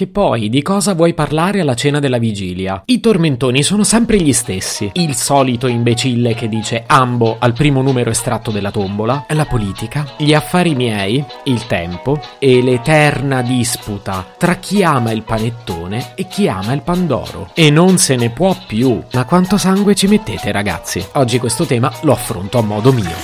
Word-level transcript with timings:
Che 0.00 0.06
poi 0.06 0.48
di 0.48 0.62
cosa 0.62 0.94
vuoi 0.94 1.12
parlare 1.12 1.60
alla 1.60 1.74
cena 1.74 1.98
della 1.98 2.16
vigilia? 2.16 2.84
I 2.86 3.00
tormentoni 3.00 3.62
sono 3.62 3.84
sempre 3.84 4.16
gli 4.16 4.32
stessi. 4.32 4.90
Il 4.94 5.14
solito 5.14 5.66
imbecille 5.66 6.32
che 6.32 6.48
dice 6.48 6.84
ambo 6.86 7.36
al 7.38 7.52
primo 7.52 7.82
numero 7.82 8.08
estratto 8.08 8.50
della 8.50 8.70
tombola, 8.70 9.26
la 9.28 9.44
politica, 9.44 10.14
gli 10.16 10.32
affari 10.32 10.74
miei, 10.74 11.22
il 11.44 11.66
tempo 11.66 12.18
e 12.38 12.62
l'eterna 12.62 13.42
disputa 13.42 14.24
tra 14.38 14.54
chi 14.54 14.82
ama 14.82 15.10
il 15.10 15.20
panettone 15.20 16.12
e 16.14 16.26
chi 16.26 16.48
ama 16.48 16.72
il 16.72 16.80
pandoro. 16.80 17.50
E 17.52 17.68
non 17.68 17.98
se 17.98 18.16
ne 18.16 18.30
può 18.30 18.56
più. 18.66 19.02
Ma 19.12 19.26
quanto 19.26 19.58
sangue 19.58 19.94
ci 19.94 20.06
mettete, 20.06 20.50
ragazzi? 20.50 21.04
Oggi 21.12 21.38
questo 21.38 21.66
tema 21.66 21.92
lo 22.04 22.12
affronto 22.12 22.56
a 22.56 22.62
modo 22.62 22.90
mio. 22.90 23.18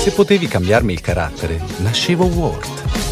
Se 0.00 0.10
potevi 0.10 0.48
cambiarmi 0.48 0.94
il 0.94 1.00
carattere, 1.00 1.60
nascevo 1.76 2.24
Ward. 2.24 3.11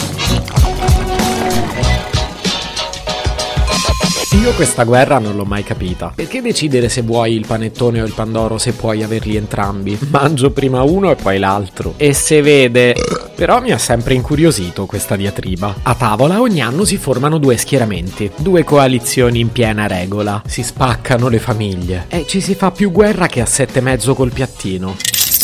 Io 4.39 4.53
questa 4.53 4.85
guerra 4.85 5.19
non 5.19 5.35
l'ho 5.35 5.43
mai 5.43 5.61
capita. 5.61 6.13
Perché 6.15 6.41
decidere 6.41 6.87
se 6.87 7.01
vuoi 7.01 7.33
il 7.33 7.45
panettone 7.45 8.01
o 8.01 8.05
il 8.05 8.13
pandoro 8.13 8.57
se 8.57 8.71
puoi 8.71 9.03
averli 9.03 9.35
entrambi? 9.35 9.99
Mangio 10.09 10.51
prima 10.51 10.83
uno 10.83 11.11
e 11.11 11.15
poi 11.15 11.37
l'altro. 11.37 11.95
E 11.97 12.13
se 12.13 12.41
vede... 12.41 12.95
Però 13.35 13.59
mi 13.59 13.71
ha 13.71 13.77
sempre 13.77 14.13
incuriosito 14.13 14.85
questa 14.85 15.17
diatriba. 15.17 15.75
A 15.83 15.95
tavola 15.95 16.39
ogni 16.39 16.61
anno 16.61 16.85
si 16.85 16.95
formano 16.95 17.39
due 17.39 17.57
schieramenti, 17.57 18.31
due 18.37 18.63
coalizioni 18.63 19.41
in 19.41 19.51
piena 19.51 19.85
regola. 19.85 20.41
Si 20.45 20.63
spaccano 20.63 21.27
le 21.27 21.39
famiglie. 21.39 22.05
E 22.07 22.25
ci 22.25 22.39
si 22.39 22.55
fa 22.55 22.71
più 22.71 22.89
guerra 22.89 23.27
che 23.27 23.41
a 23.41 23.45
sette 23.45 23.79
e 23.79 23.81
mezzo 23.81 24.13
col 24.13 24.31
piattino. 24.31 24.95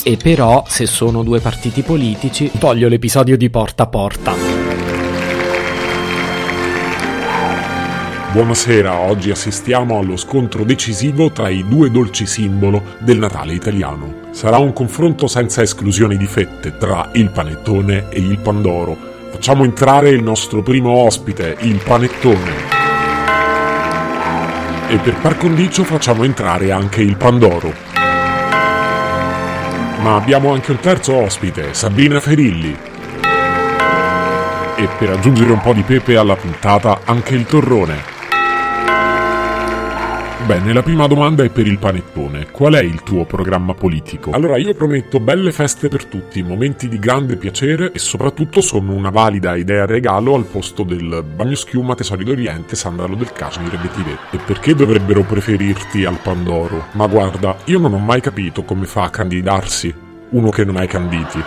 E 0.03 0.15
però, 0.15 0.63
se 0.65 0.85
sono 0.85 1.23
due 1.23 1.41
partiti 1.41 1.81
politici, 1.81 2.51
toglio 2.57 2.87
l'episodio 2.87 3.35
di 3.35 3.49
porta 3.49 3.83
a 3.83 3.87
porta. 3.87 4.46
Buonasera, 8.29 8.93
oggi 8.93 9.31
assistiamo 9.31 9.97
allo 9.97 10.17
scontro 10.17 10.65
decisivo 10.65 11.31
tra 11.31 11.47
i 11.47 11.65
due 11.65 11.89
dolci 11.89 12.25
simbolo 12.25 12.83
del 12.99 13.19
Natale 13.19 13.53
italiano. 13.53 14.25
Sarà 14.31 14.57
un 14.57 14.73
confronto 14.73 15.27
senza 15.27 15.61
esclusioni 15.61 16.17
di 16.17 16.27
fette 16.27 16.77
tra 16.77 17.09
il 17.13 17.31
panettone 17.31 18.09
e 18.09 18.19
il 18.19 18.37
pandoro. 18.39 18.97
Facciamo 19.31 19.63
entrare 19.63 20.09
il 20.09 20.21
nostro 20.21 20.61
primo 20.61 20.89
ospite, 20.89 21.55
il 21.61 21.81
panettone. 21.83 22.51
E 24.89 24.97
per 24.97 25.15
par 25.21 25.37
condicio 25.37 25.85
facciamo 25.85 26.25
entrare 26.25 26.71
anche 26.71 27.01
il 27.01 27.15
pandoro. 27.15 27.73
Ma 30.01 30.15
abbiamo 30.15 30.51
anche 30.51 30.71
un 30.71 30.79
terzo 30.79 31.15
ospite, 31.15 31.73
Sabrina 31.73 32.19
Ferilli. 32.19 32.77
E 34.75 34.87
per 34.99 35.11
aggiungere 35.11 35.53
un 35.53 35.61
po' 35.61 35.73
di 35.73 35.81
pepe 35.81 36.17
alla 36.17 36.35
puntata, 36.35 36.99
anche 37.05 37.33
il 37.33 37.45
torrone. 37.45 38.15
Bene, 40.45 40.71
la 40.71 40.81
prima 40.81 41.07
domanda 41.07 41.43
è 41.43 41.49
per 41.49 41.67
il 41.67 41.77
panettone. 41.77 42.51
Qual 42.51 42.73
è 42.73 42.81
il 42.81 43.03
tuo 43.03 43.25
programma 43.25 43.73
politico? 43.73 44.31
Allora, 44.31 44.57
io 44.57 44.73
prometto 44.75 45.19
belle 45.19 45.51
feste 45.51 45.89
per 45.89 46.05
tutti, 46.05 46.41
momenti 46.41 46.87
di 46.87 46.99
grande 46.99 47.35
piacere 47.35 47.91
e 47.91 47.99
soprattutto 47.99 48.61
sono 48.61 48.93
una 48.93 49.09
valida 49.09 49.55
idea 49.55 49.85
regalo 49.85 50.35
al 50.35 50.45
posto 50.45 50.83
del 50.83 51.23
bagno 51.35 51.55
schiuma 51.55 51.95
Tesori 51.95 52.23
d'Oriente, 52.23 52.75
sandalo 52.75 53.15
del 53.15 53.33
Cashmere 53.33 53.75
e 53.75 53.79
vetiver. 53.79 54.17
E 54.31 54.37
perché 54.37 54.73
dovrebbero 54.73 55.23
preferirti 55.23 56.05
al 56.05 56.19
Pandoro? 56.21 56.85
Ma 56.91 57.07
guarda, 57.07 57.57
io 57.65 57.79
non 57.79 57.93
ho 57.93 57.99
mai 57.99 58.21
capito 58.21 58.63
come 58.63 58.85
fa 58.85 59.03
a 59.03 59.09
candidarsi 59.09 59.93
uno 60.29 60.49
che 60.49 60.63
non 60.63 60.77
hai 60.77 60.87
canditi. 60.87 61.43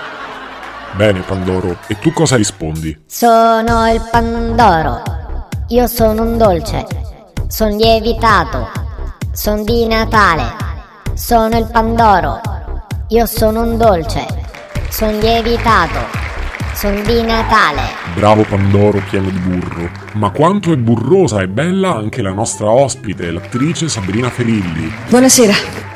Bene, 0.97 1.21
Pandoro, 1.21 1.79
e 1.87 1.99
tu 1.99 2.12
cosa 2.12 2.37
rispondi? 2.37 3.05
Sono 3.06 3.91
il 3.91 4.03
Pandoro. 4.11 5.03
Io 5.69 5.87
sono 5.87 6.23
un 6.23 6.37
dolce. 6.37 6.84
Sono 7.47 7.77
lievitato. 7.77 8.80
Sono 9.33 9.63
di 9.63 9.87
Natale. 9.87 10.43
Sono 11.15 11.57
il 11.57 11.69
Pandoro. 11.71 12.41
Io 13.11 13.27
sono 13.27 13.63
un 13.63 13.77
dolce. 13.77 14.27
Sono 14.89 15.21
lievitato. 15.21 16.01
Sono 16.75 17.01
di 17.03 17.23
Natale. 17.23 17.81
Bravo 18.15 18.43
Pandoro 18.43 19.01
pieno 19.09 19.31
di 19.31 19.39
burro. 19.39 19.89
Ma 20.15 20.31
quanto 20.31 20.73
è 20.73 20.77
burrosa 20.77 21.43
e 21.43 21.49
bella 21.49 21.95
anche 21.95 22.23
la 22.23 22.33
nostra 22.33 22.71
ospite, 22.71 23.31
l'attrice 23.31 23.89
Sabrina 23.89 24.29
Ferilli. 24.31 24.93
Buonasera. 25.09 25.55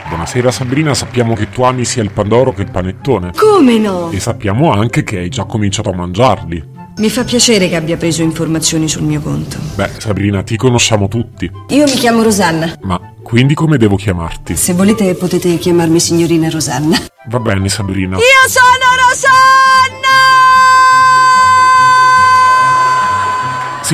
Buonasera 0.08 0.52
Sabrina, 0.52 0.94
sappiamo 0.94 1.34
che 1.34 1.50
tu 1.50 1.62
ami 1.62 1.84
sia 1.84 2.04
il 2.04 2.12
Pandoro 2.12 2.52
che 2.52 2.62
il 2.62 2.70
panettone. 2.70 3.32
Come 3.36 3.78
no? 3.78 4.10
E 4.10 4.20
sappiamo 4.20 4.70
anche 4.72 5.02
che 5.02 5.18
hai 5.18 5.28
già 5.28 5.44
cominciato 5.44 5.90
a 5.90 5.94
mangiarli. 5.94 6.72
Mi 6.98 7.10
fa 7.10 7.24
piacere 7.24 7.68
che 7.68 7.74
abbia 7.74 7.96
preso 7.96 8.22
informazioni 8.22 8.88
sul 8.88 9.02
mio 9.02 9.20
conto. 9.20 9.56
Beh, 9.74 9.90
Sabrina, 9.98 10.44
ti 10.44 10.56
conosciamo 10.56 11.08
tutti. 11.08 11.50
Io 11.70 11.84
mi 11.84 11.94
chiamo 11.94 12.22
Rosanna. 12.22 12.72
Ma 12.82 13.00
quindi 13.24 13.54
come 13.54 13.78
devo 13.78 13.96
chiamarti? 13.96 14.54
Se 14.54 14.74
volete 14.74 15.14
potete 15.14 15.56
chiamarmi 15.56 15.98
signorina 15.98 16.50
Rosanna. 16.50 16.96
Va 17.28 17.40
bene, 17.40 17.68
Sabrina. 17.70 18.16
Io 18.18 18.48
sono 18.48 19.08
Rosanna! 19.08 19.63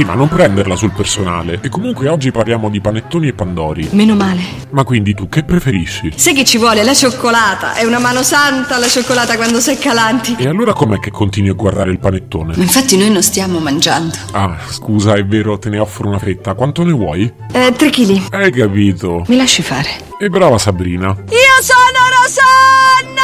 Sì, 0.01 0.07
ma 0.07 0.15
non 0.15 0.29
prenderla 0.29 0.77
sul 0.77 0.93
personale. 0.93 1.59
E 1.61 1.69
comunque 1.69 2.09
oggi 2.09 2.31
parliamo 2.31 2.71
di 2.71 2.81
panettoni 2.81 3.29
e 3.29 3.33
pandori. 3.35 3.87
Meno 3.91 4.15
male. 4.15 4.41
Ma 4.71 4.83
quindi 4.83 5.13
tu 5.13 5.29
che 5.29 5.45
preferisci? 5.45 6.11
Sai 6.17 6.33
che 6.33 6.43
ci 6.43 6.57
vuole 6.57 6.83
la 6.83 6.95
cioccolata? 6.95 7.75
È 7.75 7.85
una 7.85 7.99
mano 7.99 8.23
santa 8.23 8.79
la 8.79 8.89
cioccolata 8.89 9.37
quando 9.37 9.61
sei 9.61 9.77
calanti. 9.77 10.37
E 10.39 10.49
allora 10.49 10.73
com'è 10.73 10.99
che 10.99 11.11
continui 11.11 11.51
a 11.51 11.53
guardare 11.53 11.91
il 11.91 11.99
panettone? 11.99 12.55
Infatti 12.57 12.97
noi 12.97 13.11
non 13.11 13.23
stiamo 13.23 13.59
mangiando. 13.59 14.15
Ah, 14.31 14.57
scusa, 14.71 15.17
è 15.17 15.25
vero, 15.27 15.59
te 15.59 15.69
ne 15.69 15.79
offro 15.79 16.09
una 16.09 16.19
fetta. 16.19 16.55
Quanto 16.55 16.83
ne 16.83 16.93
vuoi? 16.93 17.31
Eh, 17.53 17.75
tre 17.77 17.91
chili. 17.91 18.25
Hai 18.31 18.51
capito. 18.53 19.25
Mi 19.27 19.37
lasci 19.37 19.61
fare. 19.61 19.91
E 20.19 20.31
brava 20.31 20.57
Sabrina. 20.57 21.09
Io 21.09 21.63
sono 21.63 22.01
Rosanna! 22.23 23.20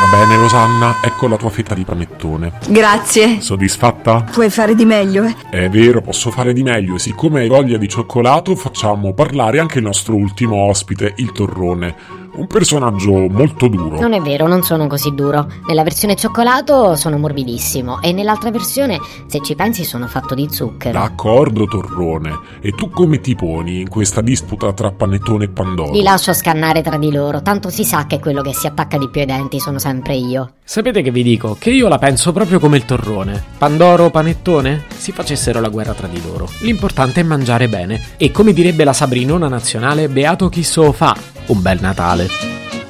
Va 0.00 0.16
bene, 0.16 0.36
Rosanna, 0.36 0.96
ecco 1.02 1.26
la 1.26 1.36
tua 1.36 1.50
fetta 1.50 1.74
di 1.74 1.82
panettone. 1.84 2.52
Grazie. 2.68 3.40
Soddisfatta? 3.40 4.24
Puoi 4.30 4.48
fare 4.48 4.76
di 4.76 4.84
meglio, 4.84 5.24
eh? 5.24 5.34
È 5.50 5.68
vero, 5.68 6.00
posso 6.00 6.30
fare 6.30 6.52
di 6.52 6.62
meglio 6.62 6.94
e 6.94 6.98
siccome 7.00 7.40
hai 7.40 7.48
voglia 7.48 7.78
di 7.78 7.88
cioccolato 7.88 8.54
facciamo 8.54 9.12
parlare 9.12 9.58
anche 9.58 9.78
il 9.78 9.84
nostro 9.84 10.14
ultimo 10.14 10.56
ospite, 10.56 11.14
il 11.16 11.32
torrone. 11.32 12.16
Un 12.30 12.46
personaggio 12.46 13.26
molto 13.28 13.66
duro. 13.66 13.98
Non 13.98 14.12
è 14.12 14.20
vero, 14.20 14.46
non 14.46 14.62
sono 14.62 14.86
così 14.86 15.12
duro. 15.12 15.48
Nella 15.66 15.82
versione 15.82 16.14
cioccolato 16.14 16.94
sono 16.94 17.18
morbidissimo 17.18 18.00
e 18.00 18.12
nell'altra 18.12 18.52
versione, 18.52 19.00
se 19.26 19.40
ci 19.42 19.56
pensi, 19.56 19.82
sono 19.82 20.06
fatto 20.06 20.36
di 20.36 20.46
zucchero. 20.48 20.96
D'accordo, 20.96 21.64
Torrone. 21.64 22.38
E 22.60 22.70
tu 22.70 22.90
come 22.90 23.20
ti 23.20 23.34
poni 23.34 23.80
in 23.80 23.88
questa 23.88 24.20
disputa 24.20 24.72
tra 24.72 24.92
panettone 24.92 25.46
e 25.46 25.48
pandoro? 25.48 25.90
Li 25.90 26.02
lascio 26.02 26.32
scannare 26.32 26.80
tra 26.80 26.96
di 26.96 27.10
loro, 27.10 27.42
tanto 27.42 27.70
si 27.70 27.82
sa 27.82 28.06
che 28.06 28.20
quello 28.20 28.42
che 28.42 28.54
si 28.54 28.68
attacca 28.68 28.98
di 28.98 29.08
più 29.08 29.22
ai 29.22 29.26
denti 29.26 29.58
sono 29.58 29.80
sempre 29.80 29.87
io. 30.12 30.54
Sapete 30.64 31.02
che 31.02 31.10
vi 31.10 31.22
dico? 31.22 31.56
Che 31.58 31.70
io 31.70 31.88
la 31.88 31.98
penso 31.98 32.32
proprio 32.32 32.58
come 32.58 32.76
il 32.76 32.84
torrone. 32.84 33.42
Pandoro, 33.58 34.10
panettone? 34.10 34.84
Si 34.96 35.12
facessero 35.12 35.60
la 35.60 35.68
guerra 35.68 35.94
tra 35.94 36.06
di 36.06 36.20
loro. 36.22 36.48
L'importante 36.60 37.20
è 37.20 37.24
mangiare 37.24 37.68
bene. 37.68 38.00
E 38.16 38.30
come 38.30 38.52
direbbe 38.52 38.84
la 38.84 38.92
Sabrinona 38.92 39.48
nazionale, 39.48 40.08
beato 40.08 40.48
chi 40.48 40.62
so 40.62 40.92
fa. 40.92 41.16
Un 41.46 41.62
bel 41.62 41.80
Natale. 41.80 42.28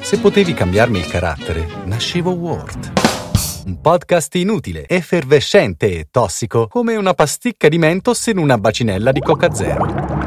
Se 0.01 0.17
potevi 0.17 0.53
cambiarmi 0.53 0.99
il 0.99 1.07
carattere, 1.07 1.67
nascevo 1.85 2.31
Ward. 2.31 2.91
Un 3.65 3.79
podcast 3.81 4.33
inutile, 4.35 4.87
effervescente 4.87 5.99
e 5.99 6.07
tossico, 6.09 6.67
come 6.67 6.95
una 6.95 7.13
pasticca 7.13 7.67
di 7.67 7.77
mentos 7.77 8.25
in 8.27 8.39
una 8.39 8.57
bacinella 8.57 9.11
di 9.11 9.19
Coca 9.19 9.53
Zero. 9.53 10.18